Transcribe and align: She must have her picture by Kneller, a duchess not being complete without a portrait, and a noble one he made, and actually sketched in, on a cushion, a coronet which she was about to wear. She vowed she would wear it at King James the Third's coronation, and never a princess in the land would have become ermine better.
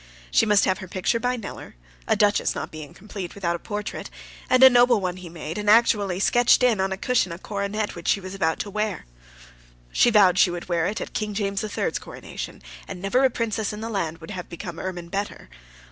She 0.31 0.47
must 0.47 0.65
have 0.65 0.79
her 0.79 0.87
picture 0.87 1.19
by 1.19 1.35
Kneller, 1.37 1.75
a 2.07 2.15
duchess 2.15 2.55
not 2.55 2.71
being 2.71 2.91
complete 2.91 3.35
without 3.35 3.55
a 3.55 3.59
portrait, 3.59 4.09
and 4.49 4.63
a 4.63 4.67
noble 4.67 4.99
one 4.99 5.17
he 5.17 5.29
made, 5.29 5.59
and 5.59 5.69
actually 5.69 6.19
sketched 6.19 6.63
in, 6.63 6.79
on 6.81 6.91
a 6.91 6.97
cushion, 6.97 7.31
a 7.31 7.37
coronet 7.37 7.93
which 7.93 8.07
she 8.07 8.19
was 8.19 8.33
about 8.33 8.57
to 8.61 8.71
wear. 8.71 9.05
She 9.91 10.09
vowed 10.09 10.39
she 10.39 10.49
would 10.49 10.67
wear 10.67 10.87
it 10.87 11.01
at 11.01 11.13
King 11.13 11.35
James 11.35 11.61
the 11.61 11.69
Third's 11.69 11.99
coronation, 11.99 12.63
and 12.87 12.99
never 12.99 13.23
a 13.23 13.29
princess 13.29 13.73
in 13.73 13.81
the 13.81 13.89
land 13.89 14.17
would 14.17 14.31
have 14.31 14.49
become 14.49 14.79
ermine 14.79 15.09
better. 15.09 15.49